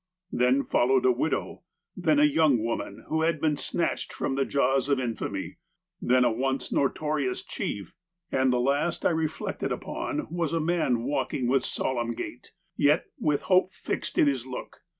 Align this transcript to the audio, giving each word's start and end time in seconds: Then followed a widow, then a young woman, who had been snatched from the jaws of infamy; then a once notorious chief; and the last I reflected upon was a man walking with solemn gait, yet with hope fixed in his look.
Then 0.31 0.63
followed 0.63 1.05
a 1.05 1.11
widow, 1.11 1.61
then 1.95 2.17
a 2.19 2.23
young 2.23 2.57
woman, 2.63 3.05
who 3.07 3.21
had 3.21 3.39
been 3.39 3.55
snatched 3.55 4.11
from 4.11 4.33
the 4.33 4.45
jaws 4.45 4.89
of 4.89 4.99
infamy; 4.99 5.57
then 6.01 6.25
a 6.25 6.31
once 6.31 6.71
notorious 6.73 7.43
chief; 7.45 7.93
and 8.31 8.51
the 8.51 8.57
last 8.59 9.05
I 9.05 9.11
reflected 9.11 9.71
upon 9.71 10.25
was 10.31 10.53
a 10.53 10.59
man 10.59 11.03
walking 11.03 11.45
with 11.47 11.63
solemn 11.63 12.13
gait, 12.15 12.51
yet 12.75 13.05
with 13.19 13.43
hope 13.43 13.75
fixed 13.75 14.17
in 14.17 14.25
his 14.25 14.47
look. 14.47 14.79